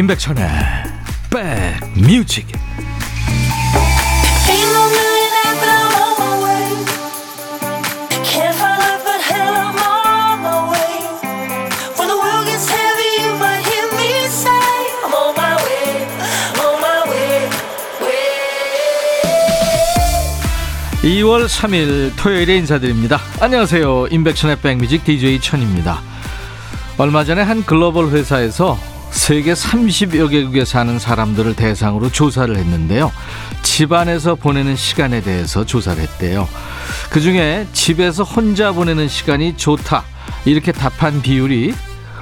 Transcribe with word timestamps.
임백천의 0.00 0.48
백뮤직. 1.28 2.46
(2월 21.02 21.46
3일) 21.46 22.16
토요일에 22.16 22.56
인사드립니다. 22.56 23.20
안녕하세요. 23.38 24.06
임백천의 24.10 24.60
백뮤직 24.62 25.04
DJ 25.04 25.42
천입니다. 25.42 26.00
얼마 26.96 27.22
전에 27.22 27.42
한 27.42 27.62
글로벌 27.66 28.08
회사에서 28.08 28.78
세계 29.10 29.52
30여 29.52 30.30
개국에 30.30 30.64
사는 30.64 30.98
사람들을 30.98 31.54
대상으로 31.54 32.10
조사를 32.10 32.56
했는데요. 32.56 33.12
집안에서 33.62 34.34
보내는 34.34 34.76
시간에 34.76 35.20
대해서 35.20 35.64
조사를 35.64 36.00
했대요. 36.02 36.48
그 37.10 37.20
중에 37.20 37.66
집에서 37.72 38.22
혼자 38.22 38.72
보내는 38.72 39.08
시간이 39.08 39.56
좋다. 39.56 40.04
이렇게 40.44 40.72
답한 40.72 41.22
비율이 41.22 41.74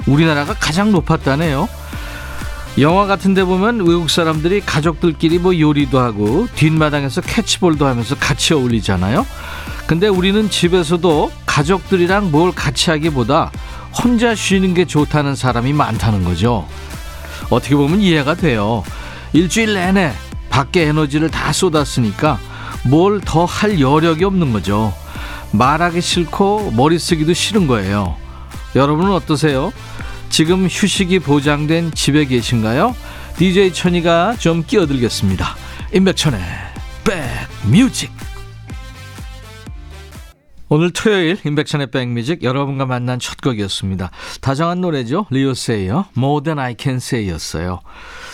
우리나라가 0.07 0.55
가장 0.55 0.91
높았다네요. 0.93 1.69
영화 2.81 3.07
같은 3.07 3.35
데 3.35 3.45
보면 3.45 3.87
외국 3.87 4.09
사람들이 4.09 4.61
가족들끼리 4.61 5.39
뭐 5.39 5.59
요리도 5.59 5.99
하고 5.99 6.47
뒷마당에서 6.55 7.21
캐치볼도 7.23 7.87
하면서 7.87 8.15
같이 8.15 8.55
어울리잖아요. 8.55 9.27
근데 9.87 10.07
우리는 10.07 10.49
집에서도 10.49 11.33
가족들이랑 11.47 12.31
뭘 12.31 12.53
같이 12.53 12.91
하기보다 12.91 13.51
혼자 13.93 14.35
쉬는 14.35 14.75
게 14.75 14.85
좋다는 14.85 15.35
사람이 15.35 15.73
많다는 15.73 16.25
거죠. 16.25 16.67
어떻게 17.51 17.75
보면 17.75 18.01
이해가 18.01 18.35
돼요. 18.35 18.85
일주일 19.33 19.75
내내 19.75 20.13
밖에 20.51 20.83
에너지를 20.89 21.31
다 21.31 21.53
쏟았으니까 21.53 22.39
뭘 22.85 23.21
더 23.21 23.45
할 23.45 23.81
여력이 23.81 24.25
없는 24.25 24.53
거죠. 24.53 24.95
말하기 25.53 26.01
싫고 26.01 26.73
머리 26.77 26.99
쓰기도 26.99 27.33
싫은 27.33 27.67
거예요. 27.67 28.17
여러분은 28.77 29.13
어떠세요? 29.13 29.73
지금 30.29 30.67
휴식이 30.71 31.21
보장된 31.21 31.93
집에 31.95 32.27
계신가요? 32.27 32.95
DJ 33.39 33.73
천이가 33.73 34.37
좀 34.39 34.63
끼어들겠습니다. 34.67 35.57
임백천의 35.95 36.41
백뮤직 37.05 38.13
오늘 40.71 40.91
토요일 40.93 41.39
인백션의 41.45 41.91
백뮤직 41.91 42.43
여러분과 42.43 42.85
만난 42.85 43.19
첫 43.19 43.41
곡이었습니다. 43.41 44.11
다정한 44.43 44.83
노래죠. 44.83 45.27
리오세이어 45.31 46.11
More 46.17 46.45
Than 46.45 46.59
I 46.59 46.77
Can 46.79 46.97
Say였어요. 46.97 47.81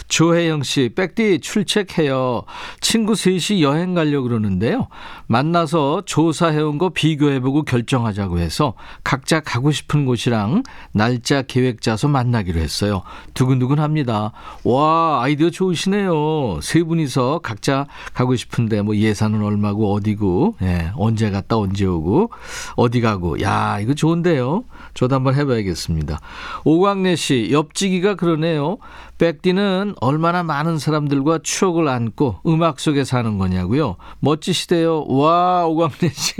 조혜영 0.09 0.63
씨, 0.63 0.91
백디 0.95 1.41
출첵해요. 1.41 2.43
친구 2.81 3.15
셋이 3.15 3.63
여행 3.63 3.95
가려고 3.95 4.29
그러는데요. 4.29 4.89
만나서 5.27 6.03
조사해온 6.05 6.79
거 6.79 6.91
비교해보고 6.91 7.63
결정하자고 7.63 8.39
해서 8.39 8.75
각자 9.03 9.41
가고 9.41 9.73
싶은 9.73 10.05
곳이랑 10.05 10.63
날짜 10.93 11.43
계획 11.43 11.81
짜서 11.81 12.09
만나기로 12.09 12.61
했어요. 12.61 13.03
두근두근 13.33 13.79
합니다. 13.79 14.33
와, 14.65 15.21
아이디어 15.23 15.51
좋으시네요. 15.51 16.61
세 16.63 16.83
분이서 16.83 17.41
각자 17.43 17.87
가고 18.13 18.37
싶은데 18.37 18.83
뭐 18.83 18.95
예산은 18.97 19.43
얼마고 19.43 19.93
어디고, 19.95 20.57
예, 20.63 20.93
언제 20.97 21.31
갔다 21.31 21.57
언제 21.57 21.87
오고, 21.87 22.31
어디 22.77 23.01
가고. 23.01 23.41
야, 23.41 23.79
이거 23.81 23.95
좋은데요. 23.95 24.65
저도 24.93 25.15
한번 25.15 25.35
해봐야겠습니다. 25.35 26.21
오광래 26.65 27.17
씨, 27.17 27.49
옆지기가 27.51 28.15
그러네요. 28.15 28.79
백디는 29.19 29.95
얼마나 30.01 30.43
많은 30.43 30.79
사람들과 30.79 31.41
추억을 31.43 31.89
안고 31.89 32.41
음악 32.47 32.81
속에 32.81 33.05
사는 33.05 33.39
거냐고요. 33.39 33.97
멋지시대요. 34.21 35.05
와, 35.07 35.67
오광래 35.67 36.11
씨. 36.13 36.35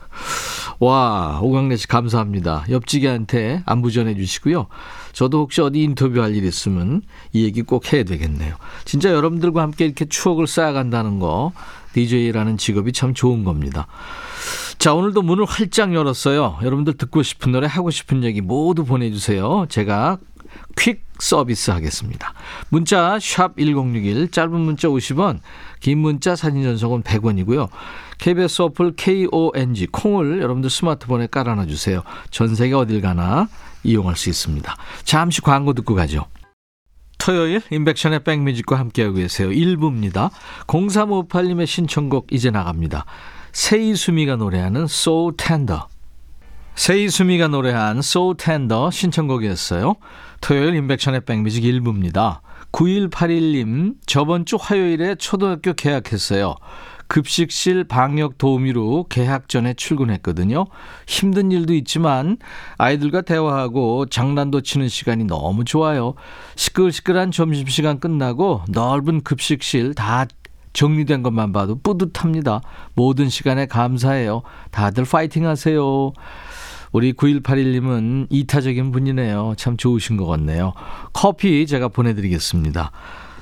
와, 0.80 1.38
오광래 1.42 1.76
씨 1.76 1.86
감사합니다. 1.86 2.64
옆지기한테 2.68 3.62
안부 3.66 3.92
전해 3.92 4.14
주시고요. 4.14 4.66
저도 5.12 5.38
혹시 5.40 5.60
어디 5.60 5.82
인터뷰할 5.82 6.34
일 6.34 6.44
있으면 6.44 7.02
이 7.32 7.44
얘기 7.44 7.62
꼭 7.62 7.92
해야 7.92 8.02
되겠네요. 8.02 8.56
진짜 8.84 9.10
여러분들과 9.12 9.62
함께 9.62 9.86
이렇게 9.86 10.04
추억을 10.04 10.46
쌓아간다는 10.46 11.20
거, 11.20 11.52
DJ라는 11.94 12.58
직업이 12.58 12.92
참 12.92 13.14
좋은 13.14 13.44
겁니다. 13.44 13.86
자, 14.78 14.92
오늘도 14.92 15.22
문을 15.22 15.46
활짝 15.46 15.94
열었어요. 15.94 16.58
여러분들 16.62 16.94
듣고 16.94 17.22
싶은 17.22 17.52
노래, 17.52 17.66
하고 17.66 17.90
싶은 17.90 18.24
얘기 18.24 18.42
모두 18.42 18.84
보내주세요. 18.84 19.66
제가 19.70 20.18
퀵 20.76 21.04
서비스 21.18 21.70
하겠습니다. 21.70 22.34
문자 22.68 23.18
1061, 23.18 24.30
짧은 24.30 24.60
문자 24.60 24.88
50원, 24.88 25.40
긴 25.80 25.98
문자 25.98 26.36
사진 26.36 26.62
전송은 26.62 27.02
100원이고요. 27.02 27.68
KBS 28.18 28.62
어플 28.62 28.94
KONG 28.96 29.86
콩을 29.92 30.40
여러분들 30.40 30.70
스마트폰에 30.70 31.28
깔아놔 31.28 31.66
주세요. 31.66 32.02
전 32.30 32.54
세계 32.54 32.74
어딜 32.74 33.00
가나 33.00 33.48
이용할 33.82 34.16
수 34.16 34.28
있습니다. 34.28 34.76
잠시 35.04 35.40
광고 35.40 35.72
듣고 35.72 35.94
가죠. 35.94 36.26
토요일 37.18 37.62
인백션의 37.70 38.24
백뮤직과 38.24 38.78
함께하고 38.78 39.16
계세요. 39.16 39.48
1부입니다. 39.48 40.30
0358님의 40.66 41.66
신청곡 41.66 42.28
이제 42.30 42.50
나갑니다. 42.50 43.04
세이수미가 43.52 44.36
노래하는 44.36 44.82
So 44.82 45.32
Tender. 45.36 45.82
세이수미가 46.76 47.48
노래한 47.48 47.98
So 47.98 48.34
Tender 48.34 48.90
신청곡이었어요. 48.92 49.94
토요일 50.42 50.74
인백션의 50.74 51.22
백뮤직 51.22 51.64
1부입니다. 51.64 52.40
9181님, 52.70 53.94
저번 54.06 54.44
주 54.44 54.58
화요일에 54.60 55.14
초등학교 55.14 55.72
개학했어요. 55.72 56.54
급식실 57.08 57.84
방역 57.84 58.36
도우미로 58.36 59.06
개학 59.08 59.48
전에 59.48 59.72
출근했거든요. 59.72 60.66
힘든 61.06 61.50
일도 61.50 61.72
있지만 61.74 62.36
아이들과 62.76 63.22
대화하고 63.22 64.06
장난도 64.06 64.60
치는 64.60 64.88
시간이 64.88 65.24
너무 65.24 65.64
좋아요. 65.64 66.14
시끌시끌한 66.56 67.30
점심시간 67.30 68.00
끝나고 68.00 68.62
넓은 68.68 69.22
급식실 69.22 69.94
다 69.94 70.26
정리된 70.76 71.22
것만 71.22 71.52
봐도 71.52 71.80
뿌듯합니다. 71.80 72.60
모든 72.94 73.30
시간에 73.30 73.64
감사해요. 73.64 74.42
다들 74.70 75.04
파이팅 75.04 75.46
하세요. 75.46 76.12
우리 76.96 77.12
9181님은 77.12 78.28
이타적인 78.30 78.90
분이네요. 78.90 79.52
참 79.58 79.76
좋으신 79.76 80.16
것 80.16 80.24
같네요. 80.24 80.72
커피 81.12 81.66
제가 81.66 81.88
보내드리겠습니다. 81.88 82.90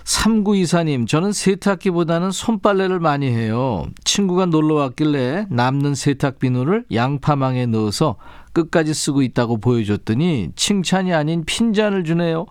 3924님, 0.03 1.07
저는 1.07 1.33
세탁기보다는 1.33 2.33
손빨래를 2.33 2.99
많이 2.99 3.29
해요. 3.29 3.87
친구가 4.03 4.47
놀러 4.47 4.75
왔길래 4.75 5.47
남는 5.51 5.95
세탁 5.95 6.41
비누를 6.41 6.87
양파망에 6.93 7.67
넣어서 7.67 8.17
끝까지 8.55 8.93
쓰고 8.93 9.23
있다고 9.23 9.59
보여줬더니 9.59 10.51
칭찬이 10.57 11.15
아닌 11.15 11.45
핀잔을 11.45 12.03
주네요. 12.03 12.47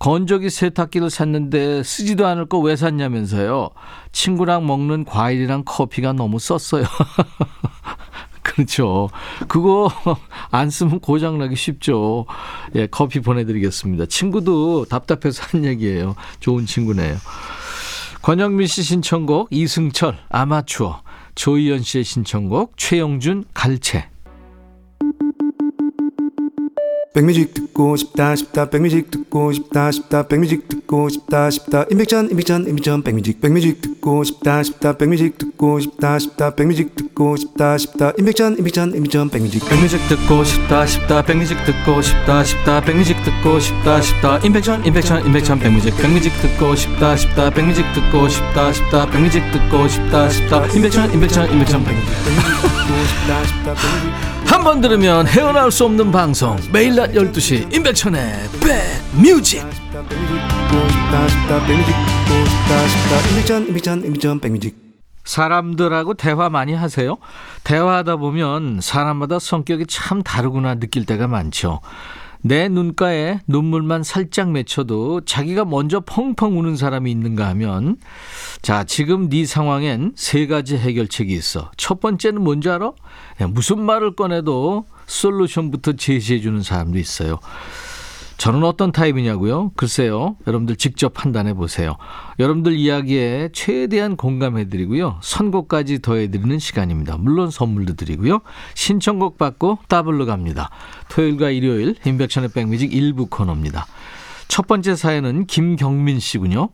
건조기 0.00 0.50
세탁기를 0.50 1.10
샀는데 1.10 1.84
쓰지도 1.84 2.26
않을 2.26 2.46
거 2.46 2.58
왜 2.58 2.74
샀냐면서요. 2.74 3.70
친구랑 4.10 4.66
먹는 4.66 5.04
과일이랑 5.04 5.62
커피가 5.64 6.12
너무 6.12 6.40
썼어요. 6.40 6.86
그렇죠. 8.60 9.08
그거 9.48 9.90
안 10.50 10.70
쓰면 10.70 11.00
고장 11.00 11.38
나기 11.38 11.56
쉽죠. 11.56 12.26
예, 12.74 12.86
커피 12.86 13.20
보내드리겠습니다. 13.20 14.06
친구도 14.06 14.86
답답해서 14.86 15.44
하는 15.46 15.68
얘기예요. 15.68 16.14
좋은 16.40 16.66
친구네요. 16.66 17.16
권영민 18.22 18.66
씨 18.66 18.82
신청곡 18.82 19.48
이승철 19.50 20.18
아마추어 20.28 21.02
조희연 21.34 21.82
씨의 21.82 22.04
신청곡 22.04 22.76
최용준 22.76 23.44
갈채 23.54 24.10
백뮤직 27.12 27.54
듣고 27.54 27.96
싶다 27.96 28.36
싶다 28.36 28.70
백뮤직 28.70 29.10
듣고 29.10 29.52
싶다 29.52 29.90
싶다 29.90 30.28
백뮤직 30.28 30.68
듣고 30.68 31.08
싶다 31.08 31.50
싶다 31.50 31.84
임백천 31.90 32.30
임백천 32.30 32.68
임백천 32.68 33.02
백뮤직 33.02 33.40
백뮤직 33.40 33.80
듣고 33.80 34.22
싶다 34.22 34.62
싶다 34.62 34.96
백뮤직 34.96 35.36
듣고 35.38 35.80
싶다 35.80 36.18
싶다 36.18 36.54
백뮤직 36.54 36.94
듣고 36.94 37.09
싶다 37.36 37.76
싶다. 37.78 38.12
임백천 38.18 38.56
임백천 38.58 38.94
임백천 38.96 39.28
백뮤직. 39.30 39.68
백뮤직 39.68 40.00
듣고 40.08 40.42
싶다 40.44 40.86
싶다. 40.86 41.22
백뮤직 41.22 41.56
듣고 41.64 42.00
싶다 42.02 42.42
싶다. 42.44 42.80
백뮤직 42.80 43.16
듣고 43.24 43.60
싶다 43.60 44.00
싶다. 44.00 44.38
임백천 44.38 44.84
임백천 44.86 45.26
임백천 45.26 45.58
백뮤직. 45.60 45.96
백뮤직 45.96 46.32
듣고 46.40 46.74
싶다 46.74 47.16
싶다. 47.16 47.50
백뮤직 47.50 47.84
듣고 47.94 48.28
싶다 48.28 48.72
싶다. 48.72 49.06
백뮤직 49.10 49.42
듣고 49.52 49.88
싶다 49.88 50.28
싶다. 50.30 50.66
임백천 50.66 51.12
임백천 51.12 51.52
임백천 51.52 51.84
백뮤직. 51.84 52.08
듣고 52.24 53.74
백뮤직 53.74 54.40
한 54.46 54.64
번 54.64 54.80
들으면 54.80 55.26
헤어나올 55.26 55.70
수 55.70 55.84
없는 55.84 56.10
방송. 56.10 56.56
매일 56.72 56.94
낮 56.96 57.12
12시 57.12 57.72
임백천의 57.74 58.48
백뮤직 64.40 64.89
사람들하고 65.30 66.14
대화 66.14 66.50
많이 66.50 66.74
하세요? 66.74 67.16
대화하다 67.62 68.16
보면 68.16 68.80
사람마다 68.82 69.38
성격이 69.38 69.86
참 69.86 70.24
다르구나 70.24 70.74
느낄 70.74 71.06
때가 71.06 71.28
많죠. 71.28 71.80
내 72.42 72.68
눈가에 72.68 73.38
눈물만 73.46 74.02
살짝 74.02 74.50
맺혀도 74.50 75.20
자기가 75.26 75.66
먼저 75.66 76.00
펑펑 76.00 76.58
우는 76.58 76.76
사람이 76.76 77.10
있는가 77.10 77.46
하면 77.48 77.96
자 78.60 78.82
지금 78.82 79.28
네 79.28 79.44
상황엔 79.44 80.14
세 80.16 80.46
가지 80.46 80.76
해결책이 80.76 81.32
있어 81.34 81.70
첫 81.76 82.00
번째는 82.00 82.42
뭔지 82.42 82.70
알아? 82.70 82.92
야, 83.42 83.46
무슨 83.46 83.82
말을 83.82 84.16
꺼내도 84.16 84.86
솔루션부터 85.06 85.92
제시해 85.92 86.40
주는 86.40 86.62
사람도 86.62 86.98
있어요 86.98 87.40
저는 88.40 88.64
어떤 88.64 88.90
타입이냐고요? 88.90 89.72
글쎄요. 89.76 90.34
여러분들 90.46 90.76
직접 90.76 91.12
판단해 91.12 91.52
보세요. 91.52 91.98
여러분들 92.38 92.72
이야기에 92.72 93.50
최대한 93.52 94.16
공감해 94.16 94.70
드리고요. 94.70 95.18
선곡까지 95.20 96.00
더해 96.00 96.30
드리는 96.30 96.58
시간입니다. 96.58 97.18
물론 97.18 97.50
선물도 97.50 97.96
드리고요. 97.96 98.40
신청곡 98.72 99.36
받고 99.36 99.80
더블로 99.88 100.24
갑니다. 100.24 100.70
토요일과 101.10 101.50
일요일 101.50 101.96
임백천의 102.06 102.48
백뮤직 102.54 102.94
일부 102.94 103.26
코너입니다. 103.26 103.86
첫 104.48 104.66
번째 104.66 104.96
사연은 104.96 105.44
김경민 105.44 106.18
씨군요. 106.18 106.70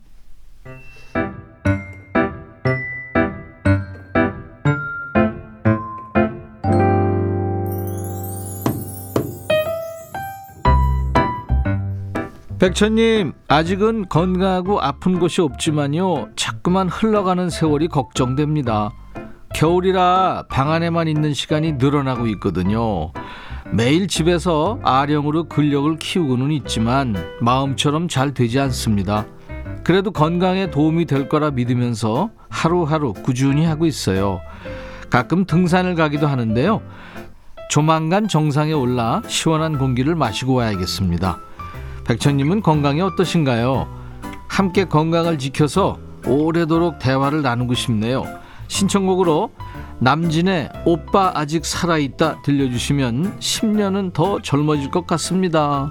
백천님, 12.67 13.33
아직은 13.47 14.09
건강하고 14.09 14.81
아픈 14.81 15.21
곳이 15.21 15.41
없지만요. 15.41 16.31
자꾸만 16.35 16.89
흘러가는 16.89 17.49
세월이 17.49 17.87
걱정됩니다. 17.87 18.91
겨울이라 19.55 20.47
방 20.51 20.73
안에만 20.73 21.07
있는 21.07 21.33
시간이 21.33 21.75
늘어나고 21.75 22.27
있거든요. 22.27 23.13
매일 23.71 24.09
집에서 24.09 24.81
아령으로 24.83 25.45
근력을 25.45 25.97
키우고는 25.97 26.51
있지만 26.51 27.15
마음처럼 27.41 28.09
잘 28.09 28.35
되지 28.35 28.59
않습니다. 28.59 29.27
그래도 29.85 30.11
건강에 30.11 30.69
도움이 30.69 31.05
될 31.05 31.29
거라 31.29 31.53
믿으면서 31.53 32.31
하루하루 32.49 33.13
꾸준히 33.13 33.65
하고 33.65 33.87
있어요. 33.87 34.41
가끔 35.09 35.45
등산을 35.45 35.95
가기도 35.95 36.27
하는데요. 36.27 36.83
조만간 37.71 38.27
정상에 38.27 38.73
올라 38.73 39.23
시원한 39.29 39.79
공기를 39.79 40.17
마시고 40.17 40.55
와야겠습니다. 40.55 41.39
백천님은 42.07 42.63
건강이 42.63 43.01
어떠신가요? 43.01 43.89
함께 44.47 44.85
건강을 44.85 45.39
지켜서 45.39 45.99
오래도록 46.25 47.01
대화를 47.01 47.43
나누고 47.43 47.75
싶네요. 47.75 48.25
신청곡으로 48.69 49.51
남진의 49.99 50.71
오빠 50.85 51.33
아직 51.35 51.65
살아있다 51.65 52.43
들려주시면 52.43 53.39
10년은 53.41 54.13
더 54.13 54.41
젊어질 54.41 54.91
것 54.91 55.07
같습니다. 55.07 55.91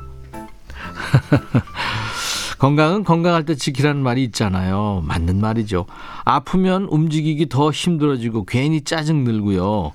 건강은 2.59 3.03
건강할 3.03 3.43
때 3.43 3.55
지키라는 3.55 4.01
말이 4.01 4.23
있잖아요. 4.23 5.03
맞는 5.05 5.41
말이죠. 5.41 5.85
아프면 6.23 6.85
움직이기 6.89 7.49
더 7.49 7.71
힘들어지고 7.71 8.45
괜히 8.45 8.81
짜증 8.81 9.25
늘고요. 9.25 9.91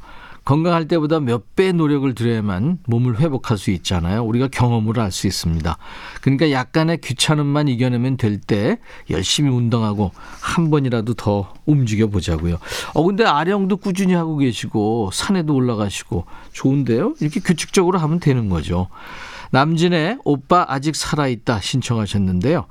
건강할 0.50 0.88
때보다 0.88 1.20
몇 1.20 1.44
배 1.54 1.70
노력을 1.72 2.12
들여야만 2.14 2.78
몸을 2.86 3.20
회복할 3.20 3.56
수 3.56 3.70
있잖아요. 3.70 4.24
우리가 4.24 4.48
경험으로 4.48 5.00
알 5.00 5.12
수 5.12 5.28
있습니다. 5.28 5.76
그러니까 6.22 6.50
약간의 6.50 7.00
귀찮음만 7.02 7.68
이겨내면 7.68 8.16
될 8.16 8.40
때 8.40 8.78
열심히 9.10 9.50
운동하고 9.50 10.10
한 10.40 10.70
번이라도 10.70 11.14
더 11.14 11.52
움직여 11.66 12.08
보자고요. 12.08 12.58
어 12.94 13.02
근데 13.04 13.24
아령도 13.24 13.76
꾸준히 13.76 14.14
하고 14.14 14.38
계시고 14.38 15.10
산에도 15.12 15.54
올라가시고 15.54 16.24
좋은데요. 16.52 17.14
이렇게 17.20 17.38
규칙적으로 17.38 17.98
하면 17.98 18.18
되는 18.18 18.48
거죠. 18.48 18.88
남진의 19.52 20.18
오빠 20.24 20.64
아직 20.68 20.96
살아있다 20.96 21.60
신청하셨는데요. 21.60 22.66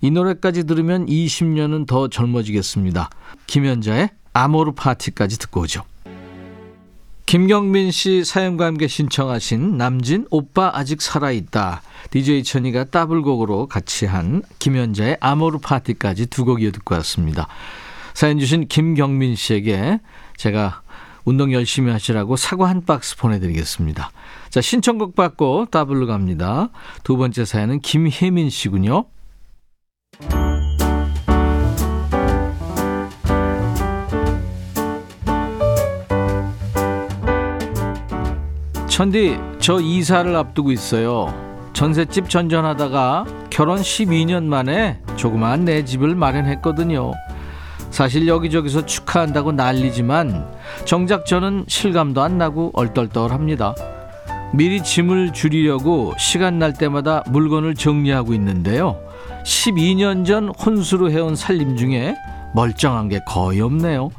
이 0.00 0.10
노래까지 0.10 0.64
들으면 0.64 1.04
20년은 1.06 1.86
더 1.86 2.08
젊어지겠습니다. 2.08 3.10
김연자의 3.46 4.10
아모르 4.32 4.72
파티까지 4.72 5.38
듣고 5.38 5.62
오죠. 5.62 5.82
김경민 7.28 7.90
씨 7.90 8.24
사연과 8.24 8.64
함께 8.64 8.88
신청하신 8.88 9.76
남진 9.76 10.26
오빠 10.30 10.70
아직 10.72 11.02
살아있다. 11.02 11.82
DJ 12.10 12.42
천이가 12.42 12.86
더블곡으로 12.90 13.66
같이 13.66 14.06
한 14.06 14.42
김연자의 14.58 15.18
아모르 15.20 15.58
파티까지 15.58 16.28
두 16.28 16.46
곡 16.46 16.62
이어 16.62 16.72
듣고 16.72 16.94
왔습니다. 16.94 17.46
사연 18.14 18.38
주신 18.38 18.66
김경민 18.66 19.36
씨에게 19.36 20.00
제가 20.38 20.80
운동 21.26 21.52
열심히 21.52 21.92
하시라고 21.92 22.36
사과 22.36 22.70
한 22.70 22.86
박스 22.86 23.14
보내드리겠습니다. 23.18 24.10
자, 24.48 24.60
신청곡 24.62 25.14
받고 25.14 25.66
더블로 25.70 26.06
갑니다. 26.06 26.70
두 27.04 27.18
번째 27.18 27.44
사연은 27.44 27.80
김혜민 27.80 28.48
씨군요. 28.48 29.04
천디, 38.98 39.38
저 39.60 39.78
이사를 39.78 40.34
앞두고 40.34 40.72
있어요. 40.72 41.32
전셋집 41.72 42.28
전전하다가 42.28 43.26
결혼 43.48 43.78
12년 43.78 44.42
만에 44.42 44.98
조그마한 45.14 45.64
내 45.64 45.84
집을 45.84 46.16
마련했거든요. 46.16 47.12
사실 47.92 48.26
여기저기서 48.26 48.86
축하한다고 48.86 49.52
난리지만 49.52 50.48
정작 50.84 51.26
저는 51.26 51.66
실감도 51.68 52.22
안 52.22 52.38
나고 52.38 52.72
얼떨떨합니다. 52.74 53.76
미리 54.52 54.82
짐을 54.82 55.32
줄이려고 55.32 56.12
시간 56.18 56.58
날 56.58 56.72
때마다 56.72 57.22
물건을 57.28 57.76
정리하고 57.76 58.34
있는데요. 58.34 58.98
12년 59.44 60.26
전 60.26 60.48
혼수로 60.48 61.12
해온 61.12 61.36
살림 61.36 61.76
중에 61.76 62.16
멀쩡한 62.52 63.08
게 63.10 63.20
거의 63.24 63.60
없네요. 63.60 64.10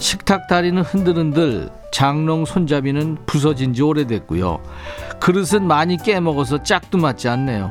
식탁 0.00 0.48
다리는 0.48 0.82
흔들흔들 0.82 1.68
장롱 1.92 2.46
손잡이는 2.46 3.18
부서진 3.26 3.74
지 3.74 3.82
오래됐고요. 3.82 4.58
그릇은 5.20 5.66
많이 5.66 5.96
깨먹어서 5.98 6.62
짝도 6.62 6.98
맞지 6.98 7.28
않네요. 7.28 7.70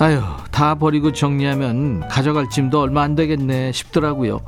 아유, 0.00 0.20
다 0.50 0.74
버리고 0.74 1.12
정리하면 1.12 2.08
가져갈 2.08 2.50
짐도 2.50 2.80
얼마 2.80 3.02
안 3.02 3.14
되겠네 3.14 3.70
싶더라고요. 3.72 4.40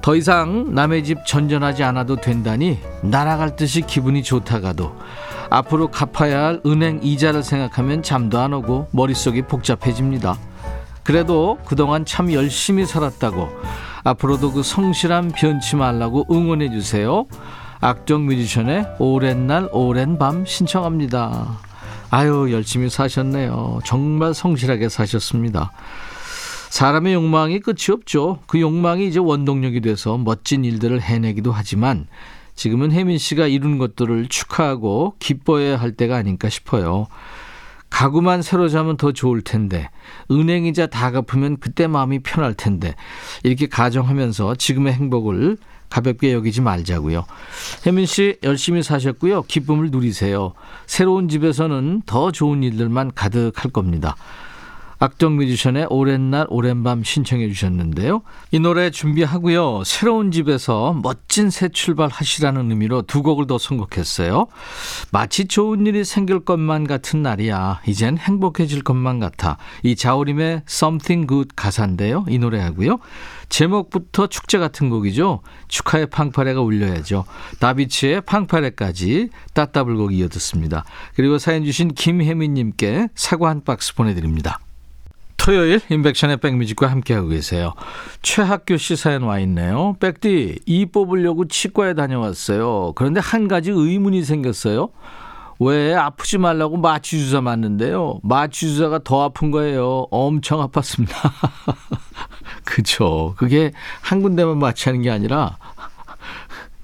더 0.00 0.16
이상 0.16 0.74
남의 0.74 1.04
집 1.04 1.24
전전하지 1.26 1.84
않아도 1.84 2.16
된다니 2.16 2.78
날아갈 3.02 3.54
듯이 3.54 3.82
기분이 3.82 4.22
좋다가도 4.22 4.96
앞으로 5.50 5.88
갚아야 5.88 6.44
할 6.44 6.60
은행 6.64 7.00
이자를 7.02 7.42
생각하면 7.42 8.02
잠도 8.02 8.40
안 8.40 8.54
오고 8.54 8.88
머릿속이 8.90 9.42
복잡해집니다. 9.42 10.36
그래도 11.02 11.58
그동안 11.66 12.06
참 12.06 12.32
열심히 12.32 12.86
살았다고 12.86 13.50
앞으로도 14.04 14.52
그 14.52 14.62
성실함 14.62 15.32
변치 15.34 15.76
말라고 15.76 16.26
응원해 16.30 16.70
주세요. 16.70 17.26
악정 17.80 18.26
뮤지션의 18.26 18.86
오랜 18.98 19.46
날 19.46 19.68
오랜 19.72 20.18
밤 20.18 20.44
신청합니다. 20.44 21.58
아유 22.10 22.48
열심히 22.52 22.88
사셨네요. 22.90 23.80
정말 23.84 24.34
성실하게 24.34 24.88
사셨습니다. 24.88 25.72
사람의 26.70 27.14
욕망이 27.14 27.60
끝이 27.60 27.92
없죠. 27.92 28.38
그 28.46 28.60
욕망이 28.60 29.06
이제 29.06 29.18
원동력이 29.18 29.80
돼서 29.80 30.16
멋진 30.16 30.64
일들을 30.64 31.00
해내기도 31.00 31.52
하지만 31.52 32.06
지금은 32.54 32.92
혜민 32.92 33.18
씨가 33.18 33.46
이룬 33.46 33.78
것들을 33.78 34.28
축하하고 34.28 35.14
기뻐해야 35.18 35.76
할 35.76 35.92
때가 35.92 36.16
아닌가 36.16 36.48
싶어요. 36.48 37.06
가구만 37.92 38.40
새로 38.40 38.68
자면 38.68 38.96
더 38.96 39.12
좋을 39.12 39.42
텐데 39.42 39.90
은행이자 40.30 40.86
다 40.86 41.10
갚으면 41.10 41.58
그때 41.58 41.86
마음이 41.86 42.20
편할 42.20 42.54
텐데 42.54 42.94
이렇게 43.44 43.66
가정하면서 43.68 44.54
지금의 44.56 44.94
행복을 44.94 45.58
가볍게 45.90 46.32
여기지 46.32 46.62
말자고요. 46.62 47.26
혜민 47.86 48.06
씨 48.06 48.38
열심히 48.42 48.82
사셨고요. 48.82 49.42
기쁨을 49.42 49.90
누리세요. 49.90 50.54
새로운 50.86 51.28
집에서는 51.28 52.02
더 52.06 52.32
좋은 52.32 52.62
일들만 52.62 53.12
가득할 53.14 53.70
겁니다. 53.70 54.16
악정 55.02 55.34
뮤지션의 55.34 55.88
오랜 55.90 56.30
날 56.30 56.46
오랜 56.48 56.84
밤 56.84 57.02
신청해 57.02 57.48
주셨는데요. 57.48 58.22
이 58.52 58.60
노래 58.60 58.88
준비하고요. 58.92 59.82
새로운 59.84 60.30
집에서 60.30 60.92
멋진 61.02 61.50
새 61.50 61.70
출발 61.70 62.08
하시라는 62.08 62.70
의미로 62.70 63.02
두 63.02 63.24
곡을 63.24 63.48
더 63.48 63.58
선곡했어요. 63.58 64.46
마치 65.10 65.46
좋은 65.46 65.86
일이 65.86 66.04
생길 66.04 66.38
것만 66.38 66.86
같은 66.86 67.20
날이야. 67.20 67.80
이젠 67.88 68.16
행복해질 68.16 68.84
것만 68.84 69.18
같아. 69.18 69.56
이 69.82 69.96
자우림의 69.96 70.62
Something 70.68 71.26
Good 71.26 71.56
가사인데요. 71.56 72.24
이 72.28 72.38
노래 72.38 72.60
하고요. 72.60 73.00
제목부터 73.48 74.28
축제 74.28 74.58
같은 74.58 74.88
곡이죠. 74.88 75.40
축하의 75.66 76.10
팡파레가 76.10 76.60
울려야죠. 76.60 77.24
다비치의 77.58 78.20
팡파레까지 78.20 79.30
따따블곡 79.52 80.14
이어 80.14 80.28
듣습니다. 80.28 80.84
그리고 81.16 81.38
사연 81.38 81.64
주신 81.64 81.88
김혜민님께 81.88 83.08
사과 83.16 83.48
한 83.48 83.64
박스 83.64 83.96
보내드립니다. 83.96 84.60
토요일 85.42 85.80
인백션의 85.88 86.36
백뮤직과 86.36 86.86
함께하고 86.86 87.26
계세요. 87.26 87.74
최학교 88.22 88.76
씨 88.76 88.94
사연 88.94 89.22
와 89.24 89.40
있네요. 89.40 89.96
백디 89.98 90.60
이 90.64 90.86
뽑으려고 90.86 91.48
치과에 91.48 91.94
다녀왔어요. 91.94 92.92
그런데 92.94 93.18
한 93.18 93.48
가지 93.48 93.72
의문이 93.72 94.22
생겼어요. 94.22 94.90
왜 95.58 95.94
아프지 95.94 96.38
말라고 96.38 96.76
마취 96.76 97.18
주사 97.18 97.40
맞는데요. 97.40 98.20
마취 98.22 98.68
주사가 98.68 99.00
더 99.02 99.24
아픈 99.24 99.50
거예요. 99.50 100.06
엄청 100.12 100.60
아팠습니다. 100.60 101.12
그죠. 102.64 103.34
그게 103.36 103.72
한 104.00 104.22
군데만 104.22 104.58
마취하는 104.58 105.02
게 105.02 105.10
아니라 105.10 105.58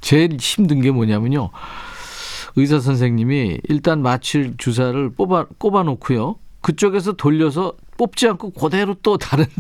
제일 0.01 0.37
힘든 0.41 0.81
게 0.81 0.91
뭐냐면요. 0.91 1.51
의사 2.57 2.81
선생님이 2.81 3.61
일단 3.69 4.03
마취 4.03 4.55
주사를 4.59 5.11
뽑아 5.11 5.47
꼽아 5.59 5.85
놓고요. 5.85 6.37
그쪽에서 6.61 7.13
돌려서 7.13 7.75
뽑지 7.99 8.29
않고 8.29 8.53
그대로 8.53 8.95
또 9.03 9.19
다른데 9.19 9.53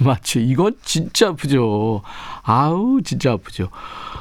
마취 0.00 0.42
이건 0.44 0.76
진짜 0.82 1.28
아프죠. 1.28 2.02
아우 2.42 3.00
진짜 3.04 3.32
아프죠. 3.32 3.68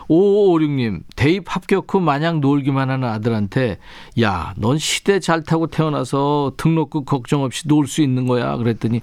5556님 0.09 1.03
대입 1.15 1.45
합격 1.47 1.91
후 1.93 1.99
마냥 2.01 2.41
놀기만 2.41 2.89
하는 2.89 3.07
아들한테 3.07 3.77
야 4.21 4.53
넌 4.57 4.77
시대 4.77 5.19
잘 5.19 5.43
타고 5.43 5.67
태어나서 5.67 6.53
등록금 6.57 7.05
걱정 7.05 7.43
없이 7.43 7.67
놀 7.67 7.87
수 7.87 8.01
있는 8.01 8.27
거야 8.27 8.57
그랬더니 8.57 9.01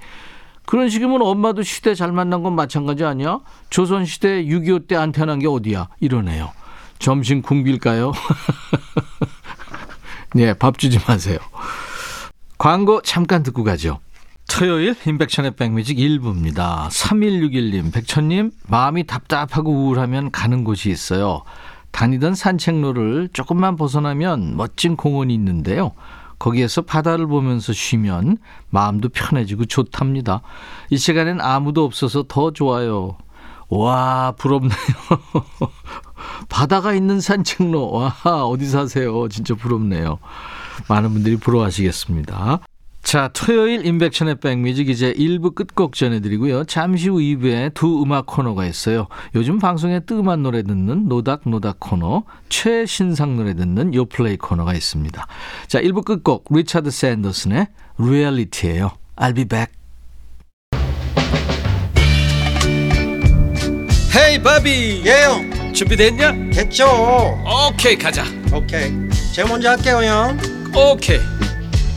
그런 0.67 0.91
식이면 0.91 1.23
엄마도 1.23 1.63
시대 1.63 1.95
잘 1.95 2.13
만난 2.13 2.43
건 2.43 2.55
마찬가지 2.55 3.05
아니야? 3.05 3.41
조선시대 3.71 4.45
6.25 4.45 4.87
때 4.87 4.97
안 4.97 5.13
태어난 5.13 5.39
게 5.39 5.47
어디야? 5.49 5.89
이러네요. 6.01 6.53
점심 6.99 7.41
굶길까요? 7.41 8.13
네, 10.35 10.53
밥 10.53 10.79
주지 10.79 10.99
마세요. 11.09 11.39
광고 12.59 13.01
잠깐 13.01 13.43
듣고 13.43 13.65
가죠. 13.65 14.01
토요일 14.49 14.97
인백션의 15.07 15.53
백뮤직 15.53 15.99
1부입니다. 15.99 16.89
3161님, 16.89 17.93
백천님, 17.93 18.51
마음이 18.67 19.05
답답하고 19.05 19.71
우울하면 19.71 20.33
가는 20.33 20.65
곳이 20.65 20.91
있어요. 20.91 21.43
다니던 21.93 22.35
산책로를 22.35 23.29
조금만 23.33 23.77
벗어나면 23.77 24.57
멋진 24.57 24.97
공원이 24.97 25.33
있는데요. 25.35 25.93
거기에서 26.39 26.83
바다를 26.83 27.27
보면서 27.27 27.73
쉬면 27.73 28.39
마음도 28.71 29.09
편해지고 29.09 29.67
좋답니다. 29.67 30.41
이 30.91 30.97
시간엔 30.97 31.41
아무도 31.41 31.85
없어서 31.85 32.25
더 32.27 32.53
좋아요. 32.53 33.17
와, 33.69 34.33
부럽네요. 34.39 34.71
바다가 36.49 36.95
있는 36.95 37.21
산책로. 37.21 37.91
와, 37.93 38.13
어디 38.47 38.67
사세요? 38.67 39.29
진짜 39.29 39.55
부럽네요. 39.55 40.19
많은 40.89 41.13
분들이 41.13 41.37
부러워하시겠습니다. 41.37 42.61
자, 43.03 43.31
토요일 43.33 43.87
인백션의 43.87 44.35
백뮤직 44.37 44.91
이제 44.91 45.15
1부 45.15 45.55
끝곡 45.55 45.95
전해드리고요. 45.95 46.65
잠시 46.65 47.09
후 47.09 47.17
2부에 47.17 47.73
두 47.73 48.03
음악 48.03 48.27
코너가 48.27 48.67
있어요. 48.67 49.07
요즘 49.35 49.59
방송에 49.59 50.01
뜸한 50.01 50.43
노래 50.43 50.63
듣는 50.63 51.09
노닥노닥 51.09 51.81
코너, 51.81 52.25
최신상 52.51 53.37
노래 53.37 53.55
듣는 53.55 53.95
요플레이 53.95 54.37
코너가 54.37 54.75
있습니다. 54.75 55.27
자, 55.69 55.81
1부 55.81 56.05
끝곡 56.05 56.47
리차드 56.51 56.91
샌더슨의 56.91 57.69
리얼리티예요. 57.99 58.91
I'll 59.17 59.35
be 59.35 59.45
back. 59.47 59.73
hey 64.15 64.43
바비 64.43 65.03
예영 65.07 65.73
준비됐냐? 65.73 66.51
됐죠 66.53 66.87
오케이 67.69 67.97
가자 67.97 68.25
오케이 68.53 68.93
제가 69.33 69.49
먼저 69.49 69.71
할게요 69.71 70.03
형 70.03 70.39
오케이 70.75 71.21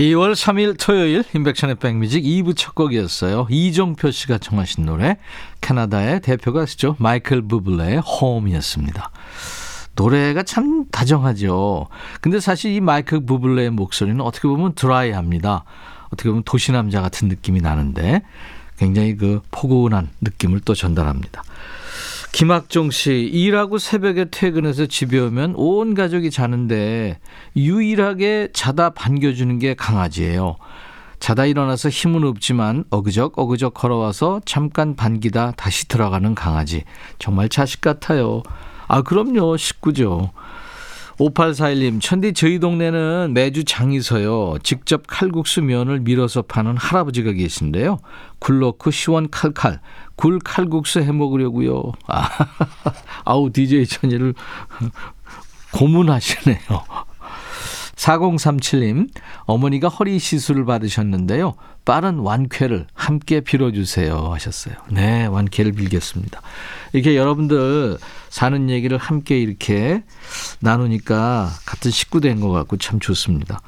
2월 0.00 0.32
3일 0.32 0.78
토요일 0.78 1.24
인백션의 1.34 1.74
백뮤직 1.74 2.24
2부 2.24 2.56
첫 2.56 2.74
곡이었어요. 2.74 3.46
이종표 3.50 4.10
씨가 4.10 4.38
청하신 4.38 4.86
노래 4.86 5.18
캐나다의 5.60 6.22
대표 6.22 6.54
가수죠. 6.54 6.96
마이클 6.98 7.42
부블레의 7.42 7.98
홈이었습니다. 7.98 9.10
노래가 9.96 10.42
참 10.42 10.86
다정하죠. 10.90 11.88
근데 12.22 12.40
사실 12.40 12.72
이 12.72 12.80
마이클 12.80 13.26
부블레의 13.26 13.68
목소리는 13.72 14.18
어떻게 14.22 14.48
보면 14.48 14.74
드라이합니다. 14.74 15.64
어떻게 16.06 16.30
보면 16.30 16.44
도시남자 16.44 17.02
같은 17.02 17.28
느낌이 17.28 17.60
나는데 17.60 18.22
굉장히 18.78 19.18
그 19.18 19.42
포근한 19.50 20.08
느낌을 20.22 20.60
또 20.60 20.74
전달합니다. 20.74 21.42
김학종 22.32 22.90
씨, 22.90 23.28
일하고 23.32 23.78
새벽에 23.78 24.26
퇴근해서 24.30 24.86
집에 24.86 25.18
오면 25.18 25.54
온 25.56 25.94
가족이 25.94 26.30
자는데 26.30 27.18
유일하게 27.56 28.48
자다 28.52 28.90
반겨주는 28.90 29.58
게 29.58 29.74
강아지예요. 29.74 30.56
자다 31.18 31.44
일어나서 31.46 31.90
힘은 31.90 32.24
없지만 32.24 32.84
어그적 32.88 33.38
어그적 33.38 33.74
걸어와서 33.74 34.40
잠깐 34.46 34.96
반기다 34.96 35.52
다시 35.56 35.86
들어가는 35.88 36.34
강아지. 36.34 36.84
정말 37.18 37.48
자식 37.48 37.80
같아요. 37.80 38.42
아, 38.88 39.02
그럼요. 39.02 39.56
식구죠. 39.56 40.30
5841님, 41.20 42.00
천디 42.00 42.32
저희 42.32 42.58
동네는 42.58 43.34
매주 43.34 43.64
장이 43.64 44.00
서요. 44.00 44.56
직접 44.62 45.02
칼국수 45.06 45.60
면을 45.60 46.00
밀어서 46.00 46.40
파는 46.40 46.78
할아버지가 46.78 47.32
계신데요. 47.32 47.98
굴 48.38 48.60
넣고 48.60 48.90
시원 48.90 49.28
칼칼, 49.28 49.80
굴 50.16 50.38
칼국수 50.38 51.00
해 51.00 51.12
먹으려고요. 51.12 51.92
아, 52.06 52.26
아우, 53.26 53.52
DJ 53.52 53.86
천이를 53.86 54.32
고문하시네요. 55.72 56.58
4037님, 57.96 59.10
어머니가 59.44 59.88
허리 59.88 60.18
시술을 60.18 60.64
받으셨는데요. 60.64 61.52
빠른 61.84 62.18
완쾌를 62.18 62.86
함께 62.94 63.40
빌어주세요. 63.40 64.32
하셨어요. 64.32 64.74
네, 64.90 65.26
완쾌를 65.26 65.72
빌겠습니다. 65.72 66.40
이렇게 66.92 67.16
여러분들 67.16 67.98
사는 68.28 68.70
얘기를 68.70 68.98
함께 68.98 69.38
이렇게 69.40 70.02
나누니까 70.60 71.50
같은 71.66 71.90
식구 71.90 72.20
된 72.20 72.40
것 72.40 72.50
같고 72.50 72.76
참 72.78 73.00
좋습니다. 73.00 73.60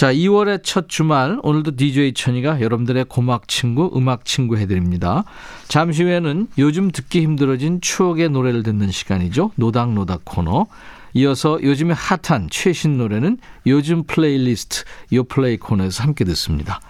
자, 0.00 0.14
2월의 0.14 0.62
첫 0.62 0.88
주말, 0.88 1.38
오늘도 1.42 1.76
DJ 1.76 2.14
천이가 2.14 2.62
여러분들의 2.62 3.04
고막 3.04 3.48
친구, 3.48 3.90
음악 3.94 4.24
친구 4.24 4.56
해드립니다. 4.56 5.24
잠시 5.68 6.04
후에는 6.04 6.46
요즘 6.56 6.90
듣기 6.90 7.20
힘들어진 7.20 7.82
추억의 7.82 8.30
노래를 8.30 8.62
듣는 8.62 8.90
시간이죠. 8.90 9.50
노닥노닥 9.56 10.22
코너. 10.24 10.68
이어서 11.12 11.62
요즘에 11.62 11.92
핫한 11.92 12.48
최신 12.50 12.96
노래는 12.96 13.36
요즘 13.66 14.04
플레이리스트 14.04 14.84
요 15.12 15.24
플레이 15.24 15.58
코너에서 15.58 16.02
함께 16.02 16.24
듣습니다. 16.24 16.80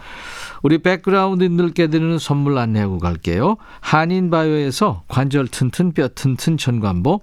우리 0.62 0.79
백그라운드님들께 0.79 1.88
드리는 1.88 2.17
선물 2.19 2.59
안내하고 2.59 2.99
갈게요. 2.99 3.57
한인바이오에서 3.81 5.02
관절 5.09 5.49
튼튼 5.49 5.95
뼈 5.95 6.07
튼튼 6.07 6.57
전관보 6.57 7.23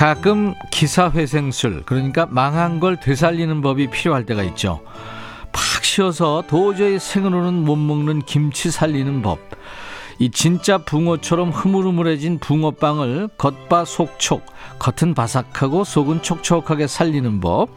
가끔 0.00 0.54
기사회생술, 0.70 1.82
그러니까 1.84 2.24
망한 2.24 2.80
걸 2.80 2.98
되살리는 2.98 3.60
법이 3.60 3.90
필요할 3.90 4.24
때가 4.24 4.42
있죠. 4.44 4.80
팍 5.52 5.84
쉬어서 5.84 6.42
도저히 6.48 6.98
생으로는 6.98 7.66
못 7.66 7.76
먹는 7.76 8.22
김치 8.22 8.70
살리는 8.70 9.20
법. 9.20 9.38
이 10.18 10.30
진짜 10.30 10.78
붕어처럼 10.78 11.50
흐물흐물해진 11.50 12.38
붕어빵을 12.38 13.28
겉바 13.36 13.84
속촉, 13.84 14.46
겉은 14.78 15.12
바삭하고 15.12 15.84
속은 15.84 16.22
촉촉하게 16.22 16.86
살리는 16.86 17.40
법. 17.40 17.68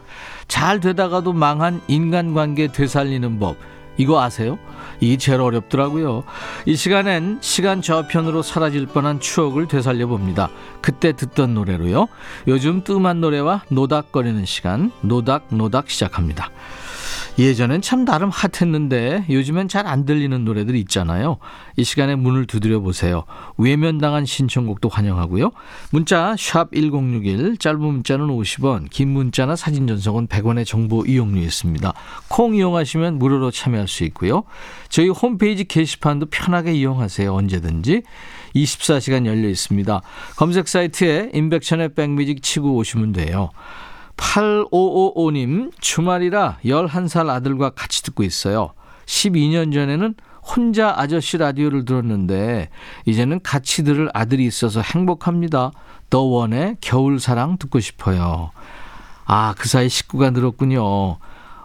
잘 0.48 0.80
되다가도 0.80 1.34
망한 1.34 1.82
인간관계 1.88 2.68
되살리는 2.68 3.38
법. 3.38 3.58
이거 3.96 4.20
아세요? 4.20 4.58
이게 5.00 5.16
제일 5.16 5.40
어렵더라고요. 5.40 6.24
이 6.66 6.76
시간엔 6.76 7.38
시간 7.40 7.82
저편으로 7.82 8.42
사라질 8.42 8.86
뻔한 8.86 9.20
추억을 9.20 9.68
되살려 9.68 10.06
봅니다. 10.06 10.50
그때 10.80 11.12
듣던 11.12 11.54
노래로요. 11.54 12.08
요즘 12.48 12.84
뜸한 12.84 13.20
노래와 13.20 13.62
노닥거리는 13.68 14.44
시간, 14.44 14.90
노닥노닥 15.02 15.90
시작합니다. 15.90 16.50
예전엔 17.36 17.82
참 17.82 18.04
나름 18.04 18.30
핫했는데 18.30 19.26
요즘엔 19.28 19.68
잘 19.68 19.84
안 19.84 20.06
들리는 20.06 20.44
노래들 20.44 20.76
있잖아요. 20.76 21.38
이 21.76 21.84
시간에 21.84 22.14
문을 22.14 22.46
두드려 22.46 22.80
보세요. 22.80 23.24
외면당한 23.58 24.24
신청곡도 24.24 24.88
환영하고요. 24.88 25.50
문자 25.90 26.34
샵 26.38 26.72
1061, 26.72 27.58
짧은 27.58 27.80
문자는 27.80 28.28
50원, 28.28 28.88
긴 28.88 29.10
문자나 29.10 29.56
사진 29.56 29.86
전송은 29.86 30.28
100원의 30.28 30.64
정보 30.64 31.04
이용료 31.04 31.40
있습니다. 31.40 31.92
콩 32.28 32.54
이용하시면 32.54 33.18
무료로 33.18 33.50
참여할 33.50 33.88
수 33.88 34.04
있고요. 34.04 34.44
저희 34.88 35.08
홈페이지 35.08 35.64
게시판도 35.64 36.26
편하게 36.30 36.72
이용하세요. 36.72 37.34
언제든지. 37.34 38.02
24시간 38.54 39.26
열려 39.26 39.48
있습니다. 39.48 40.00
검색 40.36 40.68
사이트에 40.68 41.30
인백션의 41.34 41.94
백뮤직 41.94 42.42
치고 42.42 42.76
오시면 42.76 43.12
돼요. 43.12 43.50
8555님, 44.16 45.72
주말이라 45.80 46.58
11살 46.64 47.28
아들과 47.28 47.70
같이 47.70 48.02
듣고 48.02 48.22
있어요. 48.22 48.70
12년 49.06 49.72
전에는 49.72 50.14
혼자 50.42 50.94
아저씨 50.96 51.38
라디오를 51.38 51.84
들었는데, 51.84 52.68
이제는 53.06 53.40
같이 53.42 53.82
들을 53.82 54.10
아들이 54.12 54.44
있어서 54.46 54.80
행복합니다. 54.80 55.72
더 56.10 56.20
원의 56.20 56.76
겨울사랑 56.80 57.58
듣고 57.58 57.80
싶어요. 57.80 58.50
아, 59.24 59.54
그 59.56 59.68
사이 59.68 59.88
식구가 59.88 60.30
늘었군요. 60.30 61.18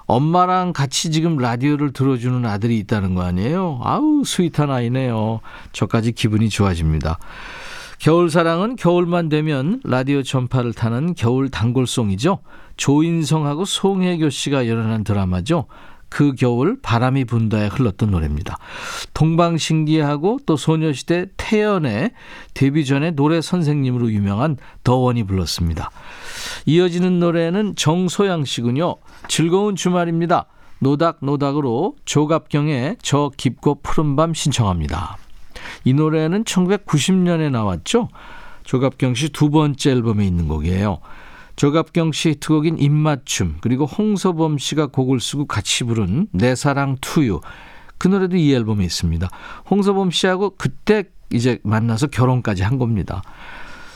엄마랑 0.05 0.73
같이 0.73 1.11
지금 1.11 1.37
라디오를 1.37 1.93
들어주는 1.93 2.43
아들이 2.45 2.79
있다는 2.79 3.13
거 3.13 3.21
아니에요? 3.21 3.79
아우, 3.83 4.23
스윗한 4.25 4.71
아이네요. 4.71 5.39
저까지 5.71 6.13
기분이 6.13 6.49
좋아집니다. 6.49 7.19
겨울사랑은 7.99 8.77
겨울만 8.77 9.27
되면 9.29 9.81
라디오 9.83 10.23
전파를 10.23 10.73
타는 10.73 11.15
겨울 11.15 11.49
단골송이죠. 11.49 12.39
조인성하고 12.77 13.65
송혜교 13.65 14.29
씨가 14.29 14.67
열연한 14.67 15.03
드라마죠. 15.03 15.65
그 16.07 16.33
겨울 16.33 16.79
바람이 16.81 17.25
분다에 17.25 17.67
흘렀던 17.67 18.09
노래입니다. 18.09 18.57
동방신기하고 19.13 20.39
또 20.45 20.55
소녀시대 20.55 21.27
태연의 21.37 22.11
데뷔 22.53 22.85
전에 22.85 23.11
노래 23.11 23.41
선생님으로 23.41 24.11
유명한 24.11 24.57
더원이 24.83 25.25
불렀습니다. 25.25 25.91
이어지는 26.65 27.19
노래는 27.19 27.75
정소양 27.75 28.45
씨군요. 28.45 28.95
즐거운 29.27 29.75
주말입니다. 29.75 30.45
노닥노닥으로 30.79 31.95
조갑경의 32.05 32.97
저 33.01 33.29
깊고 33.35 33.81
푸른 33.83 34.15
밤 34.15 34.33
신청합니다. 34.33 35.17
이 35.83 35.93
노래는 35.93 36.43
1990년에 36.43 37.51
나왔죠. 37.51 38.09
조갑경 38.63 39.15
씨 39.15 39.29
두 39.29 39.49
번째 39.49 39.91
앨범에 39.91 40.25
있는 40.25 40.47
곡이에요. 40.47 40.99
조갑경 41.55 42.13
씨 42.13 42.29
히트곡인 42.29 42.77
입맞춤 42.77 43.57
그리고 43.61 43.85
홍서범 43.85 44.57
씨가 44.57 44.87
곡을 44.87 45.19
쓰고 45.19 45.45
같이 45.45 45.83
부른 45.83 46.27
내 46.31 46.55
사랑 46.55 46.95
투유 47.01 47.41
그 47.97 48.07
노래도 48.07 48.37
이 48.37 48.53
앨범에 48.53 48.83
있습니다. 48.85 49.29
홍서범 49.69 50.11
씨하고 50.11 50.51
그때 50.57 51.03
이제 51.31 51.59
만나서 51.63 52.07
결혼까지 52.07 52.63
한 52.63 52.77
겁니다. 52.77 53.21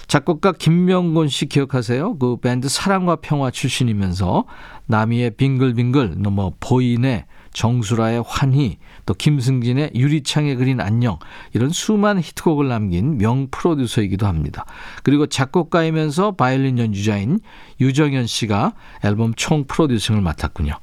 작곡가 0.07 0.51
김명곤 0.51 1.29
씨 1.29 1.45
기억하세요? 1.45 2.17
그 2.17 2.35
밴드 2.37 2.67
사랑과 2.67 3.15
평화 3.15 3.49
출신이면서 3.49 4.43
나미의 4.87 5.31
빙글빙글, 5.31 6.17
뭐 6.17 6.51
보이네, 6.59 7.25
정수라의 7.53 8.23
환희, 8.25 8.77
또 9.05 9.13
김승진의 9.13 9.91
유리창에 9.95 10.55
그린 10.55 10.81
안녕 10.81 11.19
이런 11.53 11.69
수많은 11.69 12.21
히트곡을 12.21 12.67
남긴 12.67 13.17
명 13.17 13.47
프로듀서이기도 13.51 14.25
합니다. 14.25 14.65
그리고 15.03 15.27
작곡가이면서 15.27 16.31
바이올린 16.31 16.79
연주자인 16.79 17.39
유정현 17.79 18.27
씨가 18.27 18.73
앨범 19.03 19.33
총 19.35 19.65
프로듀싱을 19.65 20.21
맡았군요. 20.21 20.73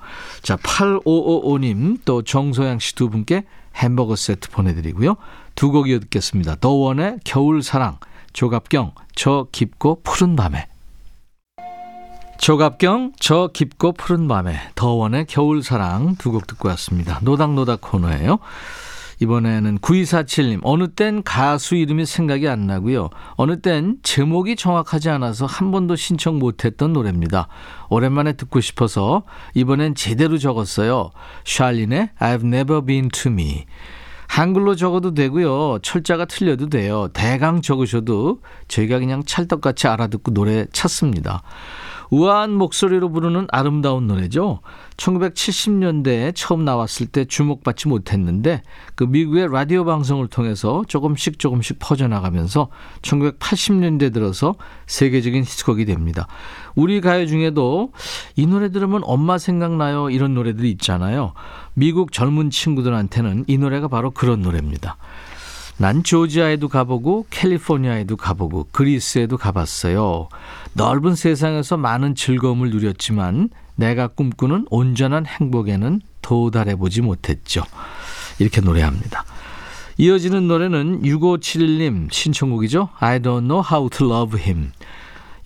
자, 0.43 0.57
8555님 0.57 1.99
또 2.05 2.23
정소양 2.23 2.79
씨 2.79 2.95
두 2.95 3.09
분께 3.09 3.45
햄버거 3.77 4.17
세트 4.17 4.51
보내드리고요. 4.51 5.17
두 5.55 5.71
곡 5.71 5.89
이어 5.89 5.99
듣겠습니다. 6.01 6.57
더원의 6.57 7.21
겨울사랑, 7.25 7.99
조갑경, 8.33 8.93
저 9.15 9.47
깊고 9.53 10.03
푸른 10.03 10.37
밤에. 10.37 10.67
조갑경, 12.41 13.13
저 13.21 13.51
깊고 13.53 13.93
푸른 13.93 14.27
밤에, 14.27 14.59
더원의 14.75 15.27
겨울사랑 15.27 16.17
두 16.17 16.31
곡 16.33 16.47
듣고 16.47 16.69
왔습니다. 16.71 17.19
노닥노닥 17.23 17.83
코너예요. 17.83 18.39
이번에는 19.21 19.79
9247님, 19.81 20.61
어느 20.63 20.89
땐 20.89 21.23
가수 21.23 21.75
이름이 21.75 22.07
생각이 22.07 22.49
안 22.49 22.67
나고요. 22.67 23.11
어느 23.35 23.61
땐 23.61 23.99
제목이 24.03 24.57
정확하지 24.57 25.11
않아서 25.11 25.45
한 25.45 25.71
번도 25.71 25.97
신청 25.97 26.39
못했던 26.39 26.95
노래입니다. 26.95 27.49
오랜만에 27.91 28.33
듣고 28.33 28.63
싶어서 28.63 29.25
이번엔 29.53 29.95
제대로 29.95 30.39
적었어요. 30.39 31.11
샬린의 31.45 32.11
I've 32.19 32.47
never 32.47 32.83
been 32.83 33.11
to 33.11 33.31
me. 33.31 33.67
한글로 34.29 34.77
적어도 34.77 35.13
되고요. 35.13 35.81
철자가 35.83 36.25
틀려도 36.25 36.71
돼요. 36.71 37.09
대강 37.13 37.61
적으셔도 37.61 38.41
저희가 38.69 38.99
그냥 39.01 39.25
찰떡같이 39.27 39.89
알아듣고 39.89 40.33
노래 40.33 40.65
찾습니다. 40.73 41.43
우아한 42.11 42.53
목소리로 42.53 43.11
부르는 43.11 43.47
아름다운 43.51 44.07
노래죠. 44.07 44.61
1970년대에 44.97 46.33
처음 46.35 46.65
나왔을 46.65 47.07
때 47.07 47.25
주목받지 47.25 47.89
못했는데 47.89 48.63
그 48.95 49.05
미국의 49.05 49.49
라디오 49.51 49.85
방송을 49.85 50.29
통해서 50.29 50.85
조금씩 50.89 51.39
조금씩 51.39 51.79
퍼져나가면서 51.79 52.69
1980년대 53.03 54.13
들어서 54.13 54.57
세계적인 54.87 55.45
히트곡이 55.45 55.85
됩니다. 55.85 56.27
우리 56.75 57.01
가요 57.01 57.27
중에도 57.27 57.93
이 58.37 58.47
노래 58.47 58.71
들으면 58.71 59.03
엄마 59.05 59.39
생각나요 59.39 60.11
이런 60.11 60.35
노래들이 60.35 60.71
있잖아요. 60.73 61.33
미국 61.75 62.13
젊은 62.13 62.51
친구들한테는 62.51 63.45
이 63.47 63.57
노래가 63.57 63.89
바로 63.89 64.11
그런 64.11 64.43
노래입니다. 64.43 64.97
난 65.81 66.03
조지아에도 66.03 66.69
가보고 66.69 67.25
캘리포니아에도 67.31 68.19
가보고 68.19 68.67
그리스에도 68.71 69.39
가봤어요. 69.39 70.29
넓은 70.75 71.15
세상에서 71.15 71.77
많은 71.77 72.15
즐거움을 72.15 72.71
누렸지만 72.71 73.51
내가 73.77 74.09
꿈꾸는 74.09 74.67
온전한 74.71 75.27
행복에는 75.27 76.01
도달해 76.23 76.77
보지 76.77 77.03
못했죠. 77.03 77.63
이렇게 78.39 78.61
노래합니다. 78.61 79.25
이어지는 79.99 80.49
노래는 80.49 81.03
6571님 81.03 82.13
신청곡이죠. 82.13 82.89
I 82.99 83.19
don't 83.19 83.47
know 83.47 83.63
how 83.69 83.91
to 83.91 84.07
love 84.07 84.41
him. 84.41 84.73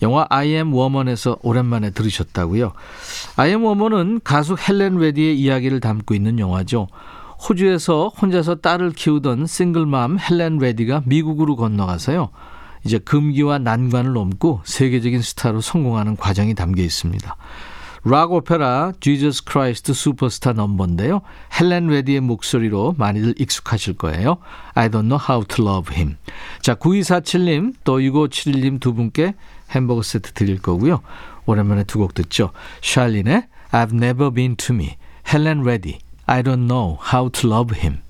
영화 0.01 0.27
I 0.29 0.49
am 0.49 0.73
woman에서 0.73 1.37
오랜만에 1.41 1.89
들으셨다고요. 1.91 2.73
I 3.37 3.49
am 3.49 3.63
woman은 3.63 4.21
가수 4.23 4.55
헬렌 4.55 4.97
레디의 4.97 5.39
이야기를 5.39 5.79
담고 5.79 6.13
있는 6.13 6.39
영화죠. 6.39 6.87
호주에서 7.49 8.09
혼자서 8.09 8.55
딸을 8.55 8.91
키우던 8.91 9.47
싱글맘 9.47 10.19
헬렌 10.19 10.57
레디가 10.57 11.03
미국으로 11.05 11.55
건너가서요. 11.55 12.29
이제 12.85 12.99
금기와 12.99 13.57
난관을 13.59 14.13
넘고 14.13 14.61
세계적인 14.63 15.21
스타로 15.21 15.59
성공하는 15.61 16.15
과정이 16.17 16.53
담겨 16.53 16.83
있습니다. 16.83 17.35
락 18.07 18.31
오페라 18.33 18.93
Jesus 18.99 19.41
Christ 19.43 19.91
Superstar 19.91 20.55
넘버인데요. 20.55 21.21
헬렌 21.59 21.87
레디의 21.87 22.19
목소리로 22.19 22.93
많이들 22.99 23.33
익숙하실 23.39 23.95
거예요. 23.95 24.37
I 24.75 24.89
don't 24.89 25.07
know 25.07 25.19
how 25.19 25.43
to 25.43 25.65
love 25.65 25.95
him. 25.95 26.17
자, 26.61 26.75
9247님 26.75 27.73
또 27.83 27.97
6571님 27.97 28.79
두 28.79 28.93
분께 28.93 29.33
햄버거 29.71 30.03
세트 30.03 30.33
드릴 30.33 30.61
거고요. 30.61 31.01
오랜만에 31.47 31.83
두 31.83 31.97
곡 31.99 32.13
듣죠. 32.13 32.51
샬린의 32.83 33.47
I've 33.71 33.93
never 33.93 34.31
been 34.31 34.55
to 34.57 34.75
me. 34.75 34.97
헬렌 35.33 35.63
레디 35.63 35.97
I 36.27 36.43
don't 36.43 36.67
know 36.67 36.99
how 37.11 37.31
to 37.31 37.49
love 37.49 37.75
him. 37.75 38.04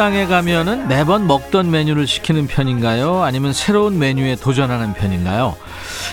식당에 0.00 0.24
가면은 0.24 0.88
매번 0.88 1.26
먹던 1.26 1.70
메뉴를 1.70 2.06
시키는 2.06 2.46
편인가요? 2.46 3.22
아니면 3.22 3.52
새로운 3.52 3.98
메뉴에 3.98 4.34
도전하는 4.36 4.94
편인가요? 4.94 5.54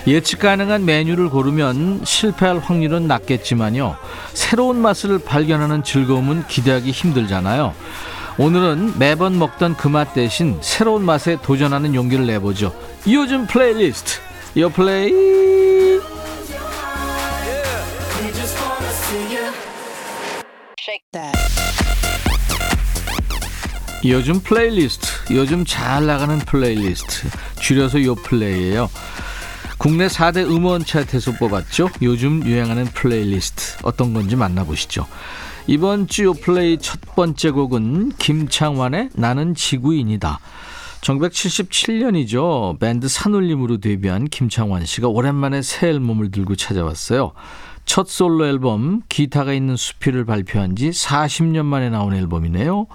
예측 0.07 0.39
가능한 0.39 0.83
메뉴를 0.83 1.29
고르면 1.29 2.01
실패할 2.03 2.59
확률은 2.59 3.07
낮겠지만요. 3.07 3.95
새로운 4.33 4.81
맛을 4.81 5.19
발견하는 5.19 5.85
즐거움은 5.85 6.47
기대하기 6.49 6.91
힘들잖아요. 6.91 7.73
오늘은 8.37 8.99
매번 8.99 9.39
먹던 9.39 9.77
그 9.77 9.87
맛 9.87 10.13
대신 10.13 10.57
새로운 10.59 11.05
맛에 11.05 11.37
도전하는 11.41 11.95
용기를 11.95 12.27
내보죠. 12.27 12.73
요즘 13.07 13.47
플레이리스트. 13.47 14.19
요 14.57 14.67
플레이. 14.67 15.76
요즘 24.05 24.39
플레이리스트, 24.39 25.33
요즘 25.33 25.65
잘 25.65 26.05
나가는 26.05 26.37
플레이리스트, 26.39 27.27
줄여서 27.59 28.03
요 28.03 28.15
플레이예요. 28.15 28.89
국내 29.77 30.07
4대 30.07 30.45
음원 30.49 30.85
차트에서 30.85 31.33
뽑았죠. 31.33 31.89
요즘 32.01 32.45
유행하는 32.45 32.85
플레이리스트 32.85 33.77
어떤 33.83 34.13
건지 34.13 34.35
만나보시죠. 34.35 35.05
이번 35.67 36.07
주 36.07 36.23
요 36.23 36.33
플레이 36.33 36.77
첫 36.77 36.99
번째 37.15 37.51
곡은 37.51 38.13
김창완의 38.17 39.09
나는 39.15 39.53
지구인이다. 39.53 40.39
1977년이죠. 41.01 42.79
밴드 42.79 43.07
산울림으로 43.07 43.77
데뷔한 43.77 44.25
김창완 44.25 44.85
씨가 44.85 45.09
오랜만에 45.09 45.61
새 45.61 45.89
앨범을 45.89 46.31
들고 46.31 46.55
찾아왔어요. 46.55 47.33
첫 47.85 48.07
솔로 48.07 48.45
앨범 48.47 49.01
기타가 49.09 49.53
있는 49.53 49.75
수필을 49.75 50.25
발표한 50.25 50.75
지 50.75 50.89
40년 50.89 51.65
만에 51.65 51.89
나온 51.89 52.13
앨범이네요. 52.15 52.87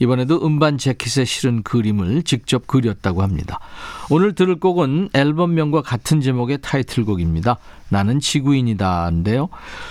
이번에도 0.00 0.44
음반 0.44 0.78
재킷에 0.78 1.24
실은 1.24 1.62
그림을 1.62 2.22
직접 2.24 2.66
그렸다고 2.66 3.22
합니다. 3.22 3.60
오늘 4.08 4.34
들을 4.34 4.58
곡은 4.58 5.10
앨범명과 5.12 5.82
같은 5.82 6.20
제목의 6.20 6.58
타이틀곡입니다. 6.62 7.58
나는 7.90 8.18
지구인이다인데요. 8.18 9.50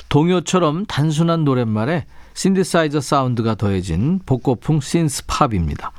동요처럼 0.10 0.88
단순한 0.88 1.46
노랫말에 1.46 2.06
신디사이저 2.34 3.02
사운드가 3.02 3.56
더해진 3.56 4.20
복고풍 4.26 4.82
신스 4.82 5.26
팝입니다. 5.28 5.92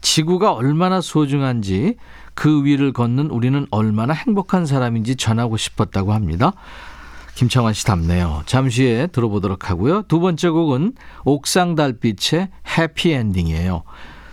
지구가 0.00 0.52
얼마나 0.52 1.00
소중한지 1.00 1.96
그 2.34 2.64
위를 2.64 2.92
걷는 2.92 3.30
우리는 3.30 3.66
얼마나 3.72 4.12
행복한 4.14 4.66
사람인지 4.66 5.16
전하고 5.16 5.56
싶었다고 5.56 6.12
합니다. 6.12 6.52
김창완 7.38 7.72
씨 7.72 7.86
답네요. 7.86 8.42
잠시 8.46 8.82
후에 8.82 9.06
들어보도록 9.06 9.70
하고요. 9.70 10.02
두 10.08 10.18
번째 10.18 10.48
곡은 10.48 10.94
옥상 11.24 11.76
달빛의 11.76 12.48
해피엔딩이에요. 12.76 13.84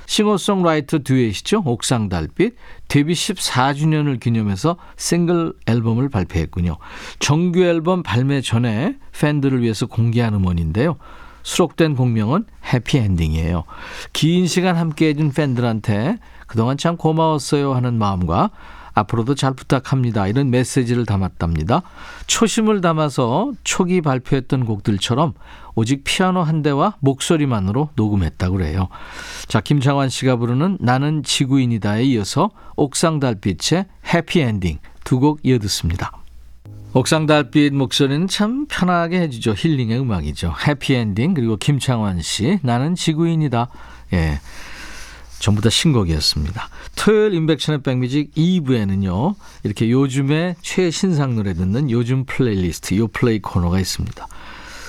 싱어송라이터 0.08 1.00
듀엣이죠. 1.04 1.62
옥상 1.66 2.10
달빛 2.10 2.56
데뷔 2.88 3.14
14주년을 3.14 4.20
기념해서 4.20 4.78
싱글 4.98 5.54
앨범을 5.68 6.10
발표했군요. 6.10 6.78
정규 7.20 7.64
앨범 7.64 8.02
발매 8.02 8.42
전에 8.42 8.96
팬들을 9.12 9.62
위해서 9.62 9.86
공개한 9.86 10.34
음원인데요. 10.34 10.98
수록된 11.44 11.96
곡명은 11.96 12.46
해피엔딩이에요. 12.74 13.66
긴 14.14 14.48
시간 14.48 14.78
함께 14.78 15.10
해준 15.10 15.32
팬들한테 15.32 16.18
그동안 16.48 16.76
참 16.76 16.98
고마웠어요 16.98 17.76
하는 17.76 18.00
마음과 18.00 18.50
앞으로도 18.96 19.36
잘 19.36 19.54
부탁합니다. 19.54 20.28
이런 20.28 20.50
메시지를 20.50 21.06
담았답니다. 21.06 21.84
초심을 22.28 22.82
담아서 22.82 23.52
초기 23.64 24.02
발표했던 24.02 24.66
곡들처럼 24.66 25.34
오직 25.76 26.04
피아노 26.06 26.42
한 26.42 26.62
대와 26.64 26.96
목소리만으로 27.02 27.90
녹음했다고 27.96 28.58
그래요. 28.58 28.88
자, 29.48 29.60
김창완 29.62 30.10
씨가 30.10 30.38
부르는 30.38 30.78
나는 30.80 31.22
지구인이다에 31.24 32.04
이어서 32.06 32.50
옥상 32.78 33.20
달빛의 33.20 33.86
해피엔딩 34.14 34.80
두 35.04 35.20
곡 35.20 35.40
이어 35.44 35.60
듣습니다. 35.60 36.12
옥상 36.94 37.26
달빛 37.26 37.74
목소리는 37.74 38.28
참 38.28 38.66
편하게 38.68 39.20
해주죠. 39.22 39.54
힐링의 39.58 40.00
음악이죠. 40.00 40.54
해피엔딩 40.66 41.34
그리고 41.34 41.58
김창완 41.58 42.22
씨 42.22 42.60
나는 42.64 42.96
지구인이다. 42.96 43.68
예. 44.14 44.40
전부 45.40 45.62
다 45.62 45.70
신곡이었습니다. 45.70 46.70
토요일 46.96 47.34
인백션의 47.34 47.82
백뮤직 47.84 48.34
2부에는요. 48.34 49.36
이렇게 49.64 49.90
요즘에 49.90 50.56
최신상 50.62 51.36
노래 51.36 51.54
듣는 51.54 51.92
요즘 51.92 52.26
플레이리스트 52.26 52.96
요 52.98 53.08
플레이 53.08 53.40
코너가 53.40 53.80
있습니다. 53.80 54.28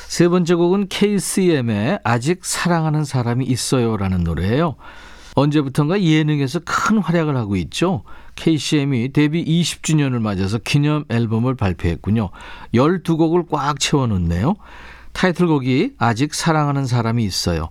세 0.08 0.28
번째 0.28 0.54
곡은 0.54 0.88
KCM의 0.88 1.98
아직 2.04 2.44
사랑하는 2.44 3.04
사람이 3.04 3.44
있어요라는 3.44 4.24
노래예요. 4.24 4.76
언제부턴가 5.34 6.02
예능에서 6.02 6.60
큰 6.64 6.98
활약을 6.98 7.36
하고 7.36 7.56
있죠. 7.56 8.04
KCM이 8.36 9.12
데뷔 9.12 9.44
20주년을 9.44 10.20
맞아서 10.20 10.58
기념 10.58 11.04
앨범을 11.08 11.56
발표했군요. 11.56 12.30
12곡을 12.72 13.46
꽉 13.50 13.78
채워놓네요. 13.78 14.56
타이틀곡이 15.16 15.92
아직 15.96 16.34
사랑하는 16.34 16.84
사람이 16.84 17.24
있어요. 17.24 17.70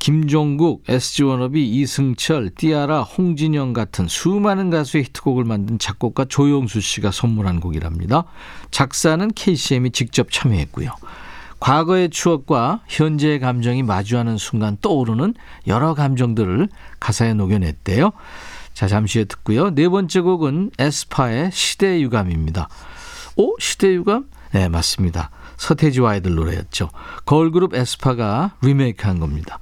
김종국, 0.00 0.82
SG워너비, 0.88 1.64
이승철, 1.64 2.50
티아라, 2.56 3.02
홍진영 3.02 3.72
같은 3.72 4.08
수많은 4.08 4.68
가수의 4.70 5.04
히트곡을 5.04 5.44
만든 5.44 5.78
작곡가 5.78 6.24
조영수 6.24 6.80
씨가 6.80 7.12
선물한 7.12 7.60
곡이랍니다. 7.60 8.24
작사는 8.72 9.30
KCM이 9.32 9.92
직접 9.92 10.32
참여했고요. 10.32 10.90
과거의 11.60 12.10
추억과 12.10 12.80
현재의 12.88 13.38
감정이 13.38 13.84
마주하는 13.84 14.36
순간 14.36 14.76
떠오르는 14.80 15.34
여러 15.68 15.94
감정들을 15.94 16.68
가사에 16.98 17.34
녹여냈대요. 17.34 18.10
자, 18.74 18.88
잠시 18.88 19.20
후에 19.20 19.26
듣고요. 19.26 19.70
네 19.70 19.88
번째 19.88 20.20
곡은 20.20 20.72
에스파의 20.80 21.50
시대 21.52 22.00
유감입니다. 22.00 22.68
오, 23.36 23.56
시대 23.60 23.94
유감? 23.94 24.26
네, 24.50 24.68
맞습니다. 24.68 25.30
서태지와 25.56 26.12
아이들 26.12 26.34
노래였죠. 26.34 26.90
걸그룹 27.24 27.74
에스파가 27.74 28.56
리메이크한 28.62 29.20
겁니다. 29.20 29.58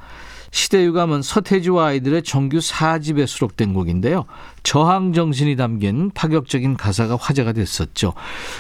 시대 0.53 0.85
유감은 0.85 1.23
서태지와 1.23 1.87
아이들의 1.87 2.25
정규 2.25 2.59
4집에 2.59 3.27
수록된 3.27 3.73
곡인데요. 3.73 4.25
저항 4.63 5.13
정신이 5.13 5.57
담긴 5.57 6.11
파격적인 6.11 6.77
가사가 6.77 7.17
화제가 7.17 7.53
됐었죠. 7.53 8.15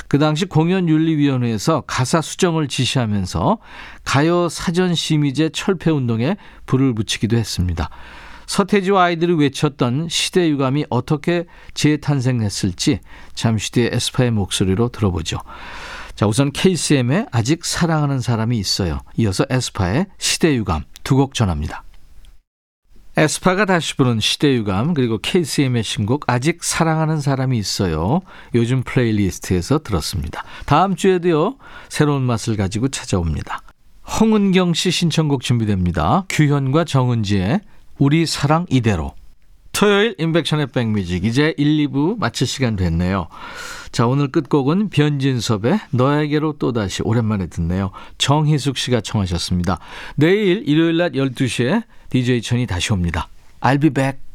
그 0.07 0.19
당시 0.19 0.45
공연윤리위원회에서 0.47 1.83
가사 1.87 2.21
수정을 2.21 2.69
지시하면서 2.69 3.59
가요 4.05 4.49
사전 4.49 4.95
심의제 4.95 5.51
철폐 5.51 5.91
운동에 5.91 6.37
불을 6.67 6.95
붙이기도 6.95 7.37
했습니다. 7.37 7.91
서태지와 8.47 9.05
아이들이 9.05 9.35
외쳤던 9.35 10.09
시대 10.09 10.49
유감이 10.49 10.87
어떻게 10.91 11.45
재탄생했을지 11.75 13.01
잠시 13.35 13.71
뒤에 13.73 13.91
에스파의 13.93 14.33
목소리로 14.33 14.89
들어보죠. 14.89 15.39
자, 16.15 16.27
우선 16.27 16.53
KCM의 16.53 17.27
아직 17.33 17.65
사랑하는 17.65 18.21
사람이 18.21 18.59
있어요. 18.59 19.01
이어서 19.17 19.45
에스파의 19.49 20.07
시대유감 20.19 20.85
두 21.03 21.17
곡 21.17 21.35
전합니다. 21.35 21.83
에스파가 23.17 23.65
다시 23.65 23.97
부른 23.97 24.21
시대유감 24.21 24.95
그리고 24.95 25.19
KCM의 25.19 25.83
신곡 25.83 26.25
아직 26.29 26.63
사랑하는 26.63 27.21
사람이 27.21 27.59
있어요. 27.59 28.21
요즘 28.55 28.83
플레이리스트에서 28.83 29.81
들었습니다. 29.81 30.45
다음 30.67 30.95
주에도요. 30.95 31.57
새로운 31.89 32.23
맛을 32.23 32.57
가지고 32.57 32.89
찾아옵니다. 32.89 33.63
홍은경 34.21 34.75
씨 34.75 34.91
신청곡 34.91 35.43
준비됩니다. 35.43 36.25
규현과 36.29 36.85
정은지의 36.85 37.61
우리 37.99 38.25
사랑 38.27 38.67
이대로. 38.71 39.15
토요일 39.73 40.15
임백천의 40.19 40.69
백뮤직 40.69 41.25
이제 41.25 41.55
1, 41.57 41.89
2부 41.89 42.19
마칠 42.19 42.47
시간 42.47 42.77
됐네요. 42.77 43.29
자 43.93 44.07
오늘 44.07 44.29
끝곡은 44.29 44.91
변진섭의 44.91 45.81
너에게로 45.91 46.55
또다시 46.59 47.03
오랜만에 47.03 47.47
듣네요. 47.47 47.91
정희숙 48.19 48.77
씨가 48.77 49.01
청하셨습니다. 49.01 49.79
내일 50.17 50.63
일요일 50.69 50.99
낮 50.99 51.13
12시에 51.13 51.85
DJ 52.11 52.43
천이 52.43 52.67
다시 52.67 52.93
옵니다. 52.93 53.29
I'll 53.61 53.81
be 53.81 53.91
back. 53.91 54.30